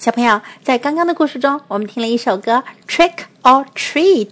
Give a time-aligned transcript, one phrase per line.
[0.00, 3.12] 小朋友，在刚刚的故事中，我们听了一首歌《Trick
[3.42, 4.28] or Treat》。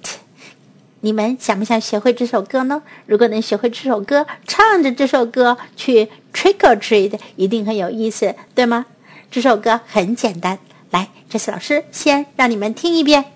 [1.01, 2.83] 你们想不想学会这首歌呢？
[3.05, 8.87] 如果能学会这首歌，唱着这首歌去 Trick or Treat，一定很有意思，对吗？
[9.31, 10.59] 这首歌很简单，
[10.91, 13.27] 来，这次老师先让你们听一遍。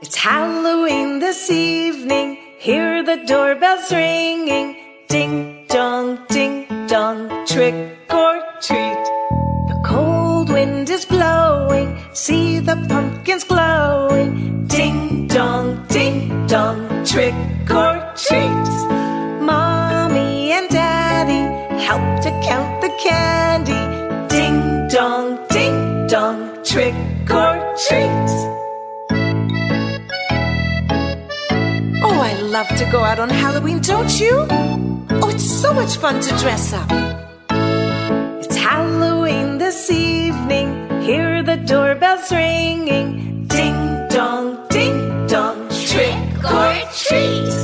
[0.00, 4.76] It's Halloween this evening, hear the doorbells ringing.
[5.10, 7.74] Ding dong, ding dong, trick
[8.14, 9.02] or treat.
[9.66, 14.68] The cold wind is blowing, see the pumpkins glowing.
[14.68, 17.34] Ding dong, ding dong, trick
[17.68, 18.68] or treat.
[19.42, 21.42] Mommy and daddy
[21.82, 23.82] help to count the candy.
[24.32, 26.94] Ding dong, ding dong, trick
[27.28, 28.28] or treat.
[32.00, 34.89] Oh, I love to go out on Halloween, don't you?
[35.30, 36.90] Oh, it's so much fun to dress up.
[38.42, 40.68] It's Halloween this evening.
[41.02, 43.46] Hear the doorbells ringing.
[43.46, 47.54] Ding dong, ding dong, trick or treat.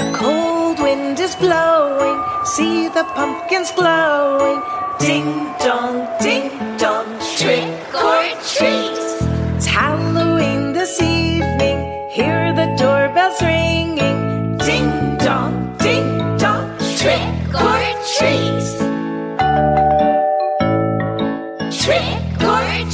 [0.00, 2.18] The cold wind is blowing.
[2.44, 4.62] See the pumpkins glowing.
[4.98, 5.59] Ding ding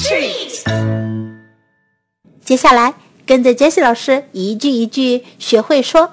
[0.07, 0.63] treat.
[2.45, 2.95] 接下来
[3.27, 6.13] 跟着 Jessie 老师一句一句学会说。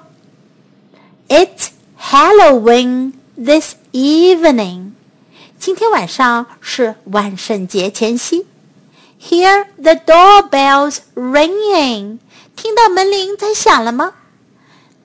[1.28, 4.90] It's Halloween this evening。
[5.58, 8.46] 今天晚上是万圣节前夕。
[9.20, 12.18] Hear the doorbells ringing。
[12.56, 14.12] 听到门铃在响了吗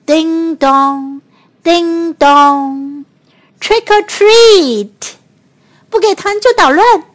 [0.04, 1.20] ？Ding dong,
[1.62, 3.04] ding dong.
[3.60, 4.90] Trick or treat。
[5.88, 7.09] 不给糖就捣乱。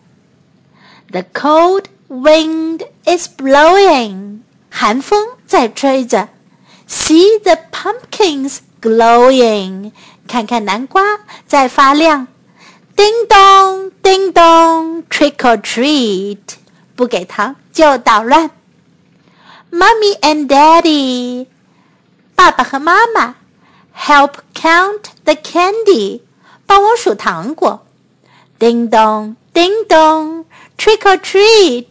[1.15, 4.41] The cold wind is blowing.
[4.71, 6.29] 寒风在吹着。
[6.89, 9.93] See the pumpkins glowing.
[10.29, 11.03] 看看南瓜
[11.47, 12.29] 在发亮。
[12.97, 16.39] Ding dong, ding dong, trick or treat.
[16.95, 18.51] 不给糖就捣乱。
[19.73, 21.47] Mommy and Daddy，
[22.35, 23.37] 爸爸和妈妈，
[23.97, 26.21] help count the candy，
[26.67, 27.87] 帮我数糖果。
[28.59, 30.45] Ding dong, ding dong,
[30.77, 31.87] trick or treat，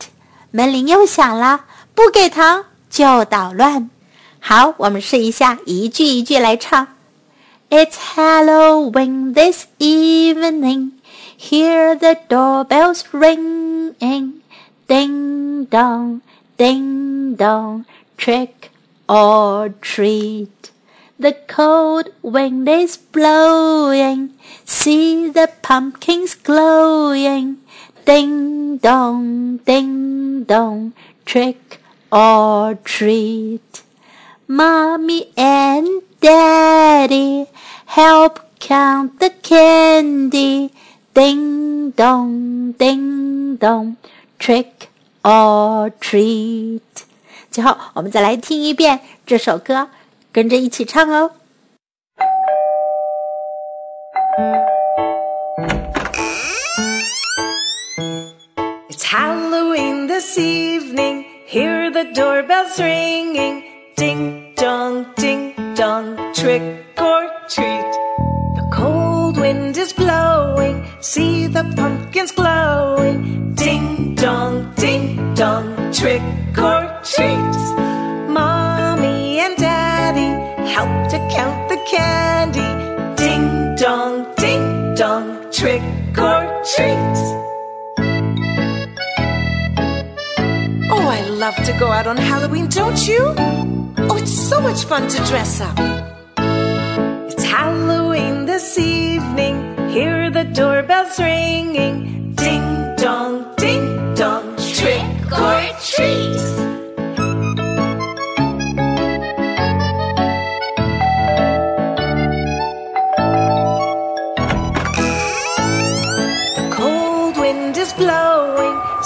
[0.52, 3.90] 门铃又响了，不给糖就捣乱。
[4.40, 6.88] 好，我们试一下，一句一句来唱。
[7.70, 10.92] It's Halloween this evening.
[11.38, 14.42] Hear the doorbells ringing.
[14.88, 16.22] Ding dong,
[16.58, 17.86] ding dong,
[18.18, 18.72] trick
[19.08, 20.48] or treat.
[21.20, 24.30] The cold wind is blowing.
[24.66, 27.58] See the pumpkins glowing.
[28.06, 30.94] Ding dong, ding dong,
[31.26, 33.84] trick or treat.
[34.48, 37.46] Mommy and Daddy
[37.86, 40.72] help count the candy.
[41.14, 43.98] Ding dong, ding dong,
[44.40, 44.90] trick
[45.24, 46.82] or treat.
[47.52, 49.90] 最后，我们再来听一遍这首歌，
[50.32, 51.32] 跟着一起唱哦。
[62.55, 63.65] Doorbells ringing.
[63.97, 66.63] Ding dong, ding dong, trick
[66.99, 67.93] or treat.
[68.57, 70.87] The cold wind is blowing.
[71.01, 73.55] See the pumpkins glowing.
[73.55, 76.23] Ding dong, ding dong, trick
[76.59, 77.57] or treat.
[78.29, 80.31] Mommy and Daddy
[80.75, 82.71] help to count the candy.
[83.23, 85.83] Ding dong, ding dong, trick
[86.19, 87.54] or treat.
[91.45, 93.21] Love to go out on Halloween, don't you?
[94.09, 95.77] Oh, it's so much fun to dress up.
[97.31, 99.57] It's Halloween this evening.
[99.91, 102.24] Hear the doorbells ringing.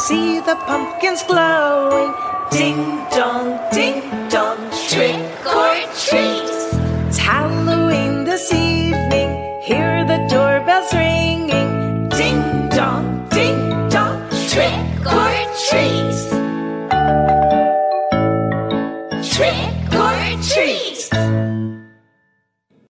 [0.09, 2.15] See the pumpkins glowing.
[2.51, 2.83] Ding
[3.13, 4.01] dong, ding
[4.31, 4.57] dong,
[4.89, 5.75] trick or
[6.07, 6.49] treat.
[7.09, 9.61] It's Halloween this evening.
[9.61, 12.09] Hear the doorbells ringing.
[12.09, 14.88] Ding dong, ding dong, trick